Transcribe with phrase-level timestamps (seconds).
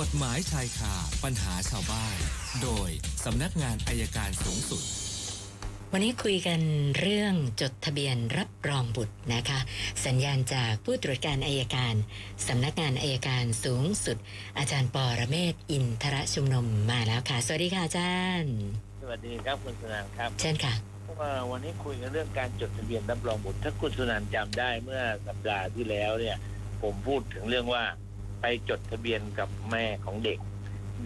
[0.00, 0.94] กฎหมายชายคา
[1.24, 2.16] ปัญหาชาวบ้าน
[2.62, 2.88] โดย
[3.24, 4.82] สำนักงานอายการสูงสุด
[5.92, 6.60] วันนี้คุยกัน
[7.00, 9.60] เรื่องจดทะเบียนรับรองบุตรนะคะ
[10.06, 11.94] สัญญาณจากผู้ตรวจการอายการ
[12.48, 14.16] สำนักงานอายการสูงสุด
[14.58, 18.54] อาจารย์ปอระเมศวร์อินทรชุมนุมมาแล้วค่ะ สวัสดีค่ะอาจารย์
[19.02, 20.74] สวัสดีครับคุณสุนันท์ครับ เช่นค่ะ
[21.20, 26.36] ว่าวันนี้คุยกันเรื่องการจดทะเบียนรับรองบุตร ถ้าคุณสุนันท์จำได้เมื่อสัปดาห์ที่แล้วเนี่ย
[26.82, 27.84] ผมพูดถึงเรื่องว่า
[28.46, 30.38] ไปจดทะเบียนกับแม่ของเด็ก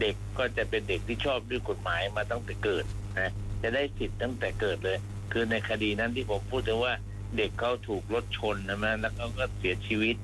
[0.01, 2.85] เด็กก็จะเป็นเด็กที่ชอบด้วยกฎหมายมาตั้งแต่เกิด
[3.19, 4.99] นะจะได้สิทธิ์ตั้งแต่เกิดเลย
[5.33, 6.95] คือในคดีนั้นที่ผมพูดถึงว่า
[7.37, 10.17] เด็กเขาถูกรถชนนะนะแล้วเขาก็เสียชีวิต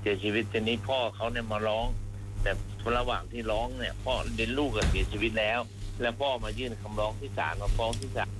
[0.00, 1.86] เสียชีวิตทีนี้พ่อเขาเนี่ยมาร้อง
[2.42, 2.52] แต่
[2.98, 5.60] ระหว่างที่ร้องเนี่ยพ่อเด็นลูกก็เสียชีวิตแล้ว
[6.00, 8.30] แล้วพ่อมายื่นคำร้องที่ศาลมาฟ้องที่ศาล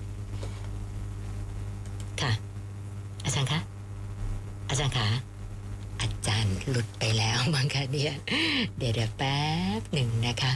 [2.20, 2.32] ค่ะ
[3.24, 3.60] อาจารย์คะ
[4.68, 5.31] อาจารย์คะอา
[6.26, 8.14] จารย์หลุดไปแล้วมั้งคะเนี่ย
[8.78, 9.42] เดี๋ยเดี๋ยวแป๊
[9.80, 10.52] บหนึ่งนะคะ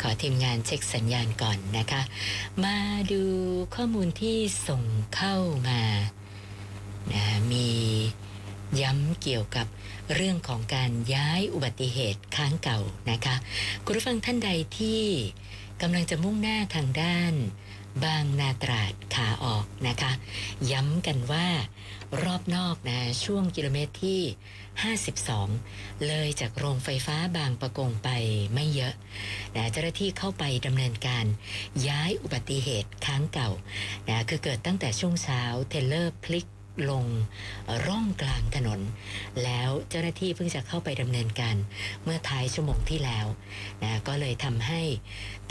[0.00, 2.02] ขอทีมงานเช็คสัญญาณก่อนนะคะ
[2.64, 2.76] มา
[3.12, 3.22] ดู
[3.74, 4.36] ข้อมูลที่
[4.68, 4.82] ส่ง
[5.14, 5.36] เข้า
[5.68, 5.80] มา
[7.12, 7.68] นะมี
[8.80, 9.66] ย้ำเกี่ยวกับ
[10.14, 13.34] เรื่องของการย้ายอุบัติเหตุค้างเก่านะคะ
[13.84, 15.02] คุณผู้ฟังท่านใดที่
[15.82, 17.34] กำลังจะมุ่งหน้าทางด้าน
[18.04, 20.12] บางนาตราดขาออกนะคะ
[20.70, 21.48] ย้ำกันว่า
[22.22, 24.20] รอบนอกนะช่วงกิโลเมตรที่
[25.48, 28.08] 52 เลยจากโรงไฟฟ้าบางประกงไป
[28.54, 28.94] ไม่เยอะ
[29.56, 31.24] นะเจ้าหน้าที่เข้าไปดำเนินการ
[31.88, 33.50] ย้ายอุบัติเหตุค้างเก่า
[34.08, 36.46] นะคือเกิดตั้งแต่ช่วงเช้าเทเลอร์พลิก
[36.90, 37.06] ลง
[37.86, 38.80] ร่องกลางถนน
[39.44, 41.56] แล้วเจ้าหน้าที่เพิ่งจะเข้าไปดำเนินการ
[42.04, 43.26] เมื่อท้ายชั่วโมงที่แล้ว
[43.82, 44.82] นะก็เลยทำให้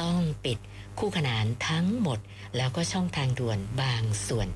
[0.01, 0.57] ต้องปิด
[0.99, 2.19] คู่ขนานทั้งหมด
[2.57, 4.47] แล้วก็ช่องทางด่วนบางส่วน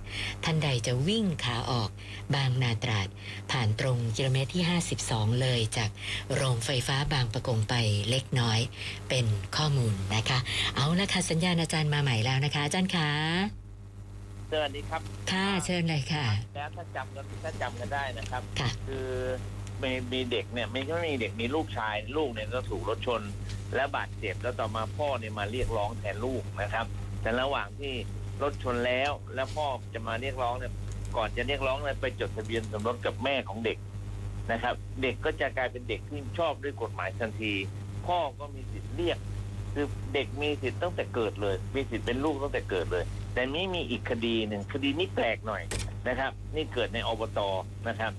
[0.44, 1.89] ท่านใดจะวิ่งขาออก
[2.36, 3.08] บางนาตราด
[3.52, 4.64] ผ่านตรงกิโลเมตรที่
[5.02, 5.89] 52 เลยจาก
[6.36, 7.73] โรงไฟฟ้าบางประกงไป
[8.09, 8.59] เล็กน้อย
[9.09, 9.25] เป็น
[9.58, 10.39] ข้อมูลนะคะ
[10.75, 13.09] เอาละค่ะสัญญาณอาจารย์มาใหม่แล้วนะคะ อาจารย์คะ
[14.52, 16.25] สวัสดีครับ ค่ะเชิญเลยค่ะ
[16.56, 19.07] แล้วถ้าจำกันถ้าจำกันได้นะครับค่ะคือ
[19.84, 23.22] มีมีเด็กเนี่ยไม่ใช่มีเด็กมีลูกชายลูกเนี่ยก็ถูกรถชน
[23.75, 26.86] และบาดเจ็บแล้วต่อมาพ่อเนี่ยมาเรียกร้องแทนลูกนะครับ
[27.22, 27.94] แต่ระหว่างที่
[28.44, 30.74] รถชนแล้วแล้วพ่อจะมาเรียกร้องเนี่ย
[31.18, 33.78] ก่อนจะเรียกร้องเนี่ยไปจดทะเบียนสมรสกับแม่ของเด็ก
[34.52, 37.53] นะครับ เด็กก็จะกลายเป็นเด็กที่ชอบด้วยกฎหมายทันที
[38.08, 39.18] พ่อก็มีสิทธิ์เรียก
[39.74, 43.03] คือเด็กมีสิทธิ์ตั้งแต่เกิดเลย มีสิทธิ์เป็นลูกตั้งแต่เกิดเลย
[43.34, 45.63] แต่นี่มีอีกคดีหนึ่งคดีนี้แปลกหน่อย
[46.08, 47.40] นะครับ นี่เกิดในอบต
[47.88, 48.12] นะครับ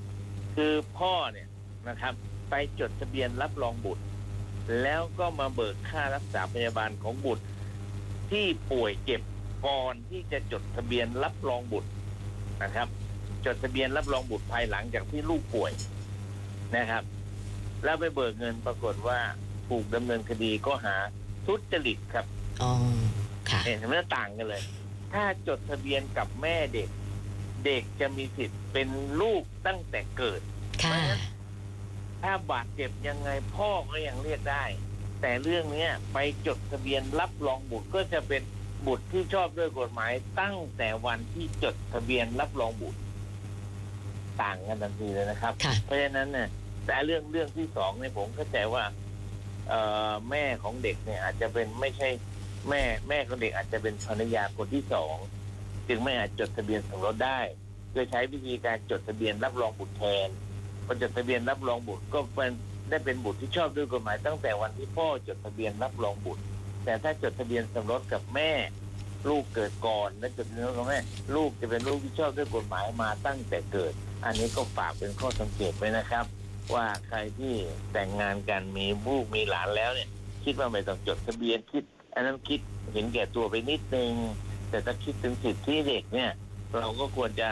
[0.57, 1.47] คือพ่อเนี่ย
[1.89, 2.15] นะครับ
[2.51, 4.03] ไปจดทะเบียนรับรองบุตร
[4.83, 7.45] แล้วก็มาเบิกค่ารักษาพยาบาลของบุตร
[8.31, 9.23] ที่ป่วยเจ็บ
[9.67, 11.91] ก่อนที่จะจดทะเบียนรับรองบุตร
[12.63, 12.89] นะครับ
[13.47, 15.73] จดทะเบียนรับรองบุตรภายหลังจากที่ลูกป่วย
[16.77, 17.03] นะครับ
[17.85, 19.19] แล้วไปเบิกเงินปรากฏว่า
[19.69, 20.97] ถูกดำเนินคดีก็หา
[21.47, 22.27] ทุจริตครับ
[22.63, 22.73] อ๋อ
[23.51, 24.63] ค่ะเห็นไหมต่างกันเลย
[25.13, 26.89] ถ้าจดทะเบียนกับแม่เด็ก
[27.67, 28.89] เด็กจะมีสิทธิ์เป็น
[29.21, 30.41] ลูกตั้งแต่เกิด
[30.85, 31.03] ค่ะ
[32.23, 34.65] ถ้าบาดเจ็บยังไงพ่อก็ยังเรียกได้
[35.21, 38.43] แต่เรื่องเนี้ยไปจดทะเบียนรับรองบุตรก็จะเป็น
[38.87, 43.01] บุตรที่ชอบด้วยกฎหมายตั้งแต่วันที่จดทะเบียนรับรองบุตร
[44.43, 46.49] ต่างกันทันทีเลยนะครับค่ะเพราะฉะนั้นเนี่ย
[46.87, 48.85] แต่เรื่องเรื่องที่สองเนี่ยผมเข้าใจว่า
[49.69, 49.81] เอ่
[50.11, 52.09] อแม่ของเด็กเนี่ย อาจจะเป็นไม่ใช่
[52.69, 55.17] แม่แม่ของเด็กอาจจะเป็นภรรยาคนที่สอง
[55.89, 57.41] จึงไม่อาจจดทะเบียนสมรสได้
[57.93, 60.29] โดยใช้วิธีการจดทะเบียนรับรองบุตรแทน
[60.87, 62.53] พอจดทะเบียนรับรองบุตรก็เป็น
[62.89, 66.43] ได้เป็นบุตรที่ชอบด้วยกฎหมายตั้งแต่วันที่พ่อจดทะเบียนรับรองบุตร
[66.85, 68.53] แต่ถ้าจดทะเบียนสมรสกับแม่
[69.29, 70.99] ลูกเกิดก่อนและจดทะเบียนกับแม่
[71.35, 73.93] ลูกจะเป็นลูกที่ชอบด้วยกฎหมายมาตั้งแต่เกิด
[74.25, 76.25] อันนี้ก็ฝากเป็นข้อสังเกตไว้นะครับ
[76.75, 77.55] ว่าใครที่
[77.93, 80.09] แต่งงานกันมีลูกมีหลานแล้วเนี่ย
[80.45, 82.61] คิดว่าไม่ต้องจดทะเบียนคิด อันนั้นคิด
[82.93, 84.13] เห็นแก่ตัวไปนิดนึง
[84.71, 86.31] แต่ถ้าคิดถึงสิทธิเด็กเนี่ย
[86.79, 87.49] เราก็ควรจะ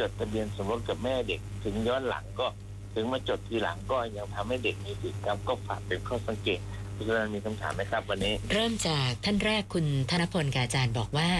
[0.00, 2.46] จดทะเบียนสมรสกับแม่เด็ก ถึงย้อนหลังก็
[2.94, 6.60] ถึงมาจดทีหลังก็ยังทำให้เด็กมีสิทธิ์ครับก็ฝากเป็นข้อสังเกต
[6.96, 11.30] คุณสุนันมีคำถามไหมครับวันนี้ เริ่มจากท่านแรกคุณธนพลกับอาจารย์บอกว่า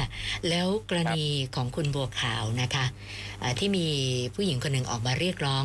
[0.48, 1.24] แล้วกรณี
[1.54, 2.84] ของคุณบัวขาวนะคะ
[3.58, 3.86] ที่มี
[4.34, 5.64] ผู้หญิงคนหนึ่งออกมาเรียกร้อง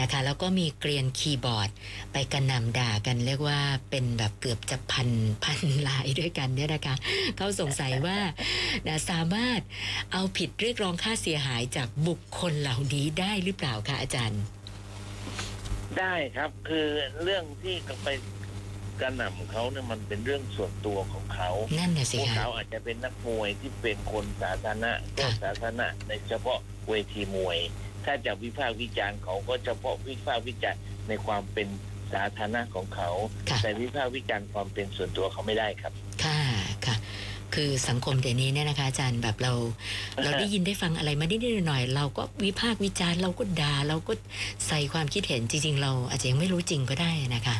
[0.00, 1.68] นะคะ แล้วก็มีเกรียนคีย์บอร์ด
[2.12, 3.60] ไปกระหนำด่ากันเรียกว่า
[3.90, 5.08] เป็นแบบเกือบจะพัน
[5.44, 6.94] พันลายด้วยกันเนี่ยนะคะ
[7.36, 8.18] เขาสงสัยว่า
[9.10, 9.60] สามารถ
[10.12, 14.42] เอาผิดเรียกร้องค่าเสียหายจากบุคคลเหล่านี้ได้หรือเปล่าคะอาจารย์
[15.98, 16.86] ได้ครับคือ
[17.22, 18.08] เรื่องที่ไป
[19.00, 26.58] กระหน่ำเขาเนี่ยมันเป็นเรื่องส่วนตัวของเขานั่นน่ะสิพวกคะเขาอาจจะเป็นนักมวยที่เป็นคนสาธารณะก็ค่ะสาธารณะในเฉพาะ
[26.88, 27.58] เวทีมวย
[28.04, 31.68] ถ้าจะวิพากษ์วิจารณ์เขาก็เฉพาะวิพากษ์วิจารณ์ในความเป็น
[32.12, 33.10] สาธารณะของเขา
[33.50, 35.92] ค่ะแต่วิพากษ์วิจารณ์ความเป็นส่วนตัวเขาไม่ได้ครับ
[36.24, 36.40] ค่ะ
[37.58, 39.52] ค่ะคือสังคมเดี๋ยวนี้เนี่ยนะคะอาจารย์แบบเรา
[40.22, 44.12] เราได้ยินได้ฟังอะไรมานิดๆหน่อยๆเราก็วิพากษ์วิจารณ์เราก็ด่าเราก็
[44.68, 47.56] ใส่ความคิดเห็นจริง ๆ เราอาจจะยังไม่รู้จริงก็ได้นะคะ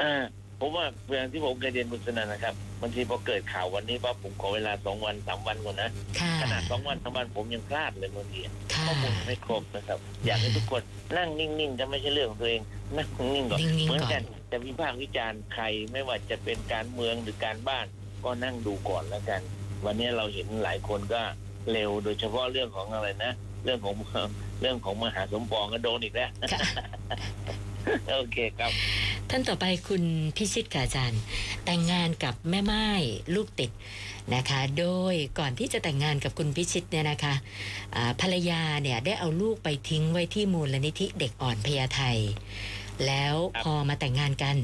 [0.00, 0.22] อ่า
[0.60, 5.90] ผมว่าอย่างที่ผมเคยเรียนคุณสนันนะครับบางทีพอเกิดข่าววันนี้ปั๊บผมขอเวลาสองวันสามวันก่อนนะ
[6.20, 8.40] ค่ะขนาดสองวันสามวันผมยังพลาดเลยบางที
[8.74, 10.82] ค่ะข้อมูลไม่ครบนะครับ อยากให้ทุกคน
[11.16, 12.62] นั่งนิ่งๆจะไม่ใช่เรื่องของตัวเอง
[12.96, 17.86] นั่งนิ่งๆก่อนนิ่งๆเหมือนก่อนกันจะวิพากษ์วิจารณ์ใครไม่ว่าจะเป็นการเมืองหรือการบ้าน
[18.24, 19.40] ก็นั่งดูก่อนแล้วกัน
[19.84, 21.20] วันนี้เราเห็นหลายคนก็
[21.72, 23.32] เร็วโดยเฉพาะเรื่องของอะไรนะ
[23.64, 23.94] เรื่องของ
[24.60, 26.60] เรื่องของมหาสมปองก็โดนอีกแล้วค่ะ
[28.12, 28.72] โอเคครับ
[29.30, 30.04] ท่านต่อไปคุณ
[30.36, 31.20] พิชิตกาอาจารย์
[31.64, 32.86] แต่งงานกับแม่ไม้
[33.34, 33.70] ลูกติด
[34.34, 37.34] นะคะ โดยก่อนที่จะแต่งงานกับคุณพิชิตเนี่ยนะคะ
[37.96, 42.02] อ่าภรรยาเนี่ยได้เอาลูกไปทิ้งไว้ที่มูลนิธิเด็กอ่อนพญาไท
[43.06, 44.56] แล้วครับพอมาแต่งงานกัน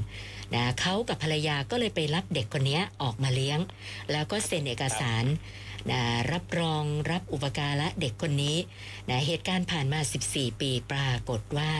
[0.55, 3.59] นะเขากับภรรยาก็เลยไปรับเด็กคนนี้ออกมาเลี้ยง
[4.13, 5.25] แล้วก็เซ็นเอกสาร
[5.91, 6.03] นะ
[6.33, 8.57] รับรองรับอุปการะเด็กคนนี้
[9.09, 10.01] นะเหตุการณ์ผ่านมา
[10.31, 11.73] 14 ปีปรากฏว่า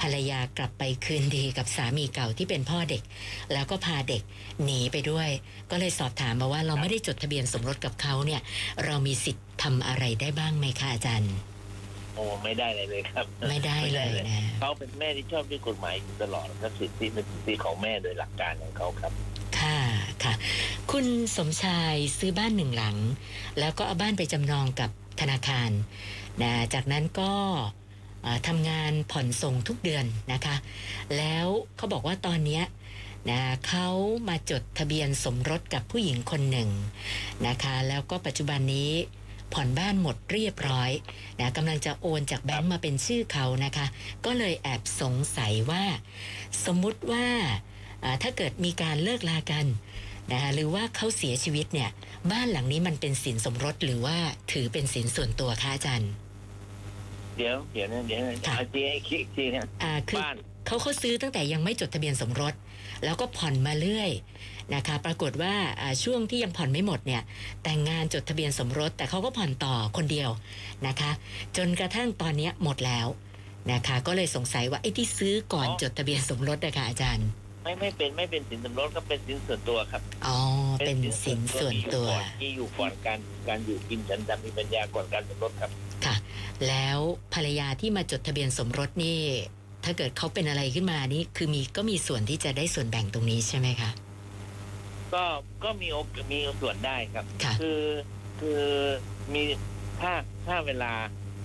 [0.00, 3.02] ภรรยากลับไปคืนดีกับสามีเก่าที่เป็นพ่อเด็ก
[3.52, 4.22] แล้วก็พาเด็ก
[4.64, 5.28] หนีไปด้วย
[5.70, 8.40] ก็เลยสอบถามมาว่าเราไม่ได้จดทะเบียนสมรสกับเขาเนี่ย
[8.84, 11.32] เรามีสิทธิ์ทำอะไรได้บ้างไหมคะอาจารย์
[12.18, 19.12] โอ้ไม่ได้เลยเลยครับ ไม่ได้เลยนะเขาเป็นแม่ที่ชอบด้วยกฎหมายอยู่ตลอดและสิทธิเป็นสิทธิของแม่โดยหลักการของเขาครับ
[19.58, 19.78] ค่ะ
[20.24, 20.34] ค่ะ
[20.90, 21.06] คุณ
[21.36, 22.96] สมชายซื้อบ้านหนึ่งหลัง
[23.58, 25.70] แล้วก็เอาบ้านไปจำนองกับธนาคาร
[26.42, 27.32] นะจากนั้นก็
[28.22, 30.56] เอ่อทำงานผ่อนส่งทุกเดือนนะคะ
[31.16, 32.64] แล้วเขาบอกว่าตอนเนี้ย
[33.30, 33.88] นะเขา
[34.28, 36.70] มาจดทะเบียนสมรสกับผู้หญิงคนหนึ่ง
[37.46, 38.90] นะคะ แล้วก็ปัจจุบันนี้
[39.52, 40.90] ผ่อนบ้านหมดเรียบร้อย
[41.40, 43.86] นะกำลังจะโอนจากแบงก์มาเป็นชื่อเขานะคะ
[44.24, 45.84] ก็เลยแอบสงสัยว่า
[46.64, 47.26] สมมุติว่า
[48.04, 49.66] อ่าถ้าเกิดมีการเลิกลากัน
[50.32, 51.90] นะคะหรือว่าเขาเสียชีวิตเนี่ย
[52.32, 54.16] บ้านหลังนี้มันเป็นสินสมรสหรือว่า
[54.52, 56.12] ถือเป็นสินส่วนตัวคะอาจารย์
[57.36, 60.36] เดี๋ยวเดี๋ยวนะเดี๋ยวนะค่ะอาจีให้คิดอีกทีนะอ่าคือบ้าน
[60.66, 62.54] เขาเขาซื้อตั้งแต่ยังไม่จดทะเบียนสมรส
[63.04, 64.10] แล้วก็ผ่อนมาเรื่อย
[64.74, 67.22] นะคะ ปรากฏว่าอ่าช่วงที่ยังผ่อนไม่หมดเนี่ย
[67.62, 70.30] แต่งงานจดทะเบียนสมรส แต่เขาก็ผ่อนต่อคนเดียว
[70.86, 71.10] นะคะ
[71.56, 73.06] จนกระทั่งตอนเนี้ยหมดแล้ว
[73.72, 77.28] นะคะ ก็เลยสงสัยว่าไอ้ที่ซื้อก่อนจดทะเบียนสมรสนะคะอาจารย์
[77.64, 80.38] ไม่ไม่เป็นไม่เป็นสินสมรสก็เป็นสินส่วนตัวครับอ๋อ
[80.84, 82.08] เป็นสินส่วนตัว
[82.40, 83.18] ที่อยู่ก่อนการ
[83.48, 85.70] การอยู่กินฉันทำมีปัญญาก่อนการสมรสครับ
[86.04, 86.14] ค่ะ
[86.68, 86.98] แล้ว
[87.34, 89.20] ภรรยาที่มาจดทะเบียนสมรสนี่
[89.88, 93.90] ถ้าเกิดเขาเป็นอะไรขึ้นมานี่คือมีก็มีส่วนที่จะได้ส่วนแบ่งตรงนี้ใช่ไหมคะ
[95.14, 95.24] ก็
[95.64, 97.82] ก็มีโอกมีส่วนได้ครับค่ะคือ
[98.40, 98.62] คือ
[99.32, 99.42] มี
[100.00, 100.12] ถ้า
[100.46, 100.92] ถ้าเวลา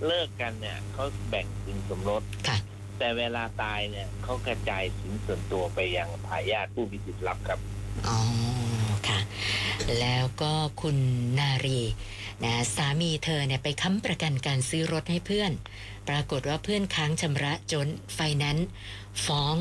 [0.07, 2.57] เลิกกันเนี่ยเขาแบ่งสินสมรสค่ะ
[2.99, 7.59] แต่เวลาตายเนี่ยเขากระจายสินส่วนตัวไปยังทายาทผู้มีสิทธิ์รับครับ
[8.07, 8.19] อ๋อ
[9.07, 9.19] ค่ะ
[9.99, 10.97] แล้วก็คุณ
[11.39, 11.79] นารี
[12.43, 15.51] นะสามีเธอเนี่ยไปค้ำประกันการซื้อรถให้เพื่อน
[16.09, 18.69] ปรากฏว่าเพื่อนค้างชำระจนไฟแนนซ์
[19.25, 19.55] ฟ้อง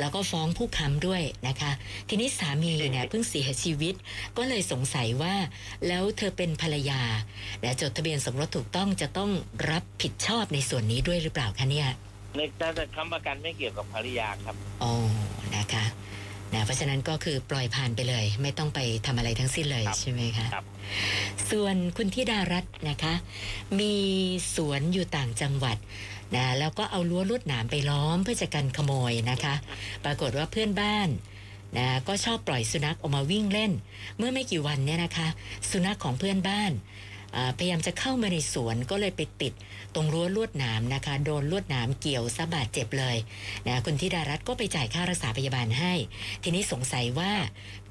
[0.00, 1.72] แล้วก็ฟ้องผู้ค้ำด้วยนะคะ
[2.08, 3.94] ทีนี้สามีเนี่ยเพิ่งเสียชีวิต
[4.36, 5.34] ก็เลยสงสัยว่า
[5.88, 7.02] แล้วเธอเป็นภรรยา
[7.62, 9.30] และจดทะเบียนสมรสถูกต้องจะต้อง
[9.70, 11.88] รับผิดชอบในส่วนนี้ด้วยหรือเปล่าคะเนี่ย
[12.36, 14.92] ในถ้าจะค้ำประกันไม่เกี่ยวกับภรรยาครับอ๋อ
[15.56, 15.84] นะคะ
[16.52, 20.64] นะเพราะฉะนั้นก็คือปล่อยผ่านไปเลย ไม่ต้องไปทำอะไรทั้งสิ้นเลยครับใช่ไหมคะครับ
[21.50, 23.14] ส่วนคุณธิดารัตน์นะคะ
[23.80, 23.94] มี
[24.54, 25.76] สวนอยู่ต่างจังหวัด
[26.36, 29.54] นะแล้วก็เอารั้วลวดหนามไปล้อมเพื่อจะกันขโมยนะคะ
[30.04, 31.08] ปรากฏว่าเพื่อนบ้าน
[31.76, 33.72] นะก็ชอบปล่อยสุนัขออกมาวิ่งเล่น
[34.18, 35.28] เมื่อไม่กี่วันเนี่ยนะคะ
[35.70, 37.13] สุนัขของเพื่อนบ้านอ่า
[37.58, 39.52] พยายามจะเข้ามาในสวนก็เลยไปติด
[39.94, 43.16] ตรงรั้วลวดหนามนะคะ โดนลวดหนามเกี่ยวซะบาดเจ็บเลย
[43.66, 45.92] นะคุณธิดารัตน์ก็ไปจ่ายค่ารักษาพยาบาลให้
[46.42, 47.32] ทีนี้สงสัยว่า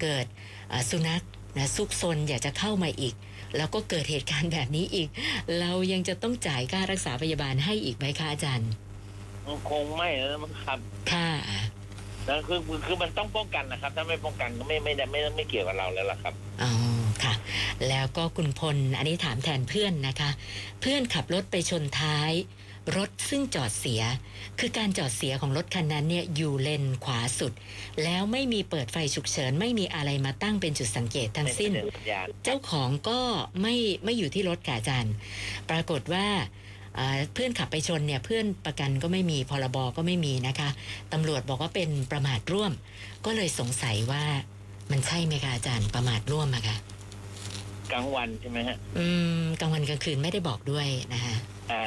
[0.02, 0.26] เกิด
[0.72, 1.24] อ่าสุนัข
[1.58, 3.16] นะซุกซนอยากจะเข้ามาอีก
[3.58, 5.08] แล้วก็เกิดเหตุการณ์แบบนี้อีก
[5.60, 8.70] เรายังจะต้องจ่ายค่ารักษาพยาบาลให้อีกไหมคะอาจารย์
[9.46, 10.80] มันคงไม่แล้วมั้งครับ
[11.12, 11.30] ค่ะ
[12.26, 16.34] แล้วคือคือคือมันต้องป้องกันนะครับ ถ้าไม่ป้องกันก็ไม่ไม่ได้ไม่ไม่ไม่เกี่ยวกับเราแล้วล่ะครับ
[16.64, 16.93] อ๋อค่ะ
[17.90, 20.30] แล้วก็คุณพล อันนี้ถามแทนเพื่อนนะคะ
[20.82, 22.32] เพื่อนขับรถไปชนท้าย
[22.98, 24.02] รถซึ่งจอดเสีย
[24.60, 27.54] คือการจอดเสียของรถคันนั้นเนี่ยอยู่เลนขวาสุด
[28.04, 31.72] แล้วไม่มีเปิดไฟฉุกเฉิน ไม่มีอะไรมาตั้งเป็นจุดสังเกตทั้งสิ้น
[32.44, 33.20] เจ้าของก็
[33.62, 35.14] ไม่ไม่อยู่ที่รถค่ะอาจารย์
[35.70, 36.26] ปรากฏว่า
[36.98, 40.70] อ่าเพื่อนขับไปชนเนี่ยเพื่อนประกันก็ไม่มีพรบก็ไม่มีนะคะ
[41.14, 42.72] ตำรวจบอกว่าเป็นประมาทร่วม
[43.26, 44.24] ก็เลยสงสัยว่า
[44.92, 46.78] มันใช่ไหมคะอาจารย์ประมาทร่วมอะคะ
[47.92, 49.08] กลางวันใช่ไหมฮะ อื
[49.40, 51.36] มกลางวันกลางคืนไม่ได้บอกด้วยนะคะ
[51.72, 51.84] อ่า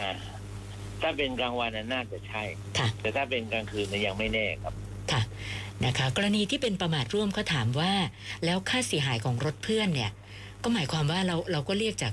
[1.03, 2.43] ถ้าเป็นกลางวันน่ะน่าจะใช่
[2.79, 4.75] ค่ะ แต่ถ้าเป็นกลางคืนน่ะยังไม่แน่ครับ
[5.13, 5.23] ค่ะ
[5.85, 7.93] นะคะ กรณีที่เป็นประมาทร่วมเขาถามว่า
[8.45, 10.11] แล้วค่าเสียหายของรถเพื่อนเนี่ย
[10.63, 12.13] ก็หมายความว่าเราเราก็เรียกจาก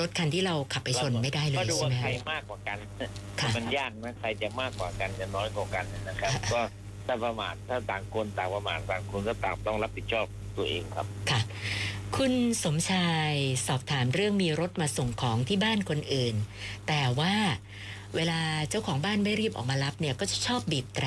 [0.00, 2.78] รถคันที่เราขับไปชนไม่ได้เลก็ยดูใช่ว่าไหมใครคะมากกว่ากัน
[3.40, 6.60] ค่ะ มันยากนะใครจะมากกว่ากันจะน้อยกว่ากันนะครับ ค่ะ ก็
[7.06, 11.40] ถ้าประมาทถ้าต่างคนต่างประมาทต่างคนก็ต่างต้องรับผิดชอบ ตัวเองครับ ค่ะ
[12.16, 12.32] คุณ
[12.64, 13.32] สมชาย
[13.66, 16.34] สอบถามเรื่องมีรถมาส่งของที่บ้านคนอื่น
[16.88, 17.34] แต่ว่า
[18.16, 21.06] เวลาเจ้าของบ้านไม่รีบออกมารับเนี่ยก็จะชอบบีบแตร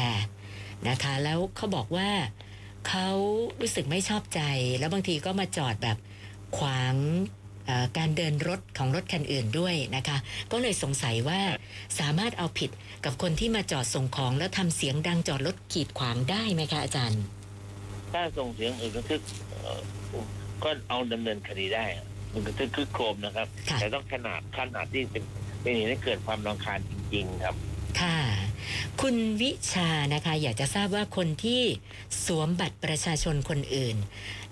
[0.89, 2.09] นะคะ แล้วเขาบอกว่า
[2.87, 3.07] เขา
[3.61, 4.41] รู้สึกไม่ชอบใจ
[4.79, 5.97] แล้วบางทีก็มาจอดแบบ
[6.57, 6.95] ขวาง
[7.97, 10.17] การเดินรถของรถคันอื่นด้วยนะคะ
[10.51, 11.41] ก็เลยสงสัยว่า
[11.99, 12.71] สามารถเอาผิด
[13.05, 17.21] กับคนที่มาจอดส่งของแล้วทำเสียงดังจอดรถกีดขวางได้ไหมคะอาจารย์
[18.11, 19.19] ถ้าส่งเสียงอื่นก็คือ
[19.49, 19.79] เอ่อ
[20.63, 25.23] ก็เอาดำเนินคดีได้อะมันก็คือคือโครมนะครับค่ะแต่ต้องขนาดขนาดที่เป็น
[25.61, 27.55] เป็นเหตุให้เกิดความรำคาญจริง ๆ ครับ
[28.01, 28.19] ค่ะ
[29.01, 31.61] คุณวิชานะคะ อยากจะทราบว่าคนที่
[32.25, 33.97] สวมบัตรประชาชนคนอื่น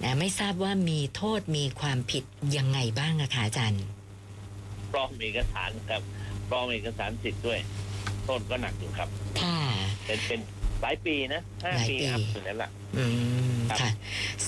[0.03, 2.24] นะไม่ทราบว่ามีโทษมีความผิด
[2.57, 3.83] ยังไงบ้างอะคะอาจารย์
[4.91, 6.01] ปลอมเอกสารครับ
[6.50, 7.60] ปลอมเอกสารสิทธิ์ด้วย
[8.24, 9.10] โทษก็หนักอยู่ครับ
[9.41, 9.60] ค่ะ
[10.05, 10.39] เป็นเป็น
[10.83, 13.03] หลายปีนะห้าหลายปีปีอัพถึงนั้นแหละอื
[13.55, 13.89] มครับค่ะ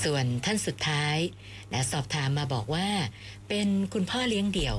[0.04, 1.18] ส่วนท่านสุดท้าย
[1.74, 2.88] นะสอบถามมาบอกว่า
[3.48, 4.78] เป็นคุณพ่อเลี้ยงเดี่ยว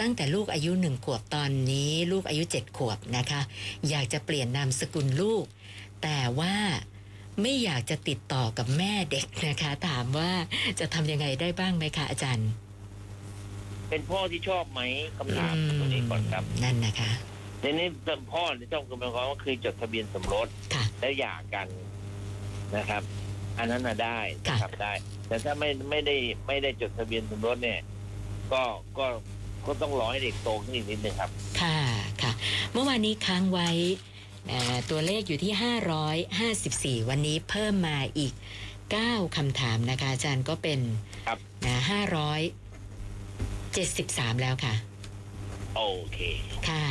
[0.00, 3.40] ตั้งแต่ลูกอายุหนึ่งขวบตอนนี้ลูกอายุเจ็ดขวบนะคะ
[3.88, 5.44] อยากจะเปลี่ยนนามสกุลลูก
[6.02, 6.54] แต่ว่า
[7.42, 10.30] ไม่อยากจะติดต่อกับแม่เด็กนะคะ ถามว่า
[10.80, 12.48] จะทำยังไงได้บ้างไหมคะอาจารย์
[13.88, 14.80] เป็นพ่อที่ชอบไหม
[15.16, 17.10] คำถามตัวนี้ก่อนครับ นั่นนะคะ
[17.60, 17.88] ในนี้
[18.32, 21.66] พ่อที่ต้องคือหมายความว่าคือจดทะเบียนสมรสค่ะ แล้วหย่ากัน
[22.76, 23.02] นะครับ
[23.58, 24.92] อันนั้นน่ะได้ค่ะ ทำได้
[25.28, 27.80] แต่ถ้าไม่ไม่ได้ไม่ได้จดทะเบียนสมรสเนี่ย
[28.52, 28.62] ก็
[28.98, 29.06] ก็
[29.66, 31.78] ก็ต้องรอให้เด็กโตขึ้นอีกนิดนึงครับ ค่ะ
[32.22, 32.32] ค่ะ
[32.72, 33.70] เมื่อวานนี้ค้างไว้
[34.48, 38.32] เอ่อตัวเลขอยู่ที่ 554 วันนี้เพิ่มมาอีก
[38.88, 40.80] 9คำถามนะคะ อาจารย์ก็เป็น
[41.26, 41.76] ครับ นะ
[43.14, 44.74] 573 แล้วค่ะ
[45.76, 46.18] โอเค
[46.68, 46.86] ค่ะ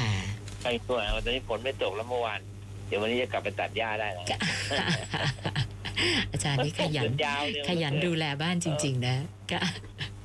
[0.61, 2.39] ไปตัวเอาตอนนี้ฝนไม่ตกแล้วเมื่อวาน
[2.87, 4.25] เดี๋ยววันนี้จะกลับไปตัดหญ้าได้แล้ว
[6.31, 9.15] อาจารย์นี่ขยันยาวเลยขยันดูแลบ้านจริง ๆ นะ
[9.51, 9.63] ค่ะ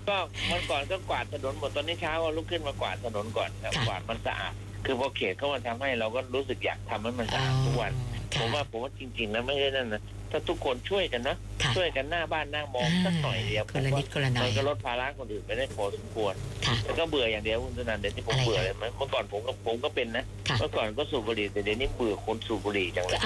[0.08, 0.16] ก็
[0.50, 7.92] วันก่อนก็กวาดถนนหมดตอนนี้เช้าก็ลุกขึ้นมากวาดถนนก่อนครับค่ะกวาดมันสะอาดคือพอเขตเขามาทำให้เราก็รู้สึกอยากทำให้มันสะอาดทุกวัน
[8.36, 10.02] ผค่ะมว่าผมว่าจริงๆนะไม่ใช่นั่นนะ
[10.36, 16.34] ถ้าทุกคนช่วยกันนะค่ะช่วยกันหน้าบ้านหน้ามองสักหน่อยเดียวคนละนิดคนละหน่มัอยนก็ลดภาระคนอื่นไปได้พอสมควร
[16.66, 23.20] ค่ะ แล้วก็เบื่ออย่างเดียวคุณธนันเดี๋ยวที่ผมอะไรเบื่อเลยเมื่อก่อนผมก็ผมก็เป็นนะค่ะ เมื่อก่อนก็สูบบุหรี่แต่เดี๋ยวนี้เบื่อคนสูบบุหรี่จังเลย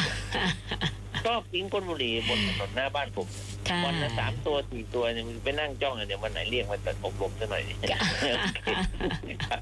[1.27, 3.27] ชอบทิ้งก้นบุหรี่บนถนนหน้าบ้านผม
[3.69, 9.57] ค่ะวันละสามตัวสี่ตัวเนี่ยมันไปนั่งจ้องอย่างเดียววันไหนเรียกมาตัดอบรมซะหน่อยดิครั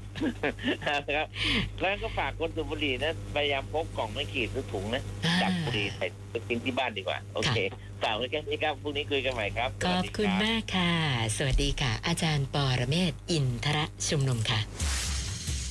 [0.99, 1.27] บครับ
[1.81, 5.01] แล้วก็ฝากคนสูบบุหรี่นะพยายามพกกล่องไม่ขีดหรือถุงนะ
[5.41, 7.57] จับบุหรี่ใส่ไปกินที่บ้านดีกว่า โอเค
[8.03, 10.91] ฝากไว้แค่นี้ครับพรุ่งนี้คุยกันใหม่ครับขอบคุณสวัสดีรับมากค่ะ
[11.37, 14.59] สวัสดีค่ะ อาจารย์ปอระเมศวร์อินทระชุมนุมค่ะ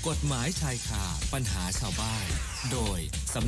[0.08, 2.26] กฎหมายชายคาปัญหาชาวบ้าน
[2.72, 2.98] โดย
[3.34, 3.44] สำ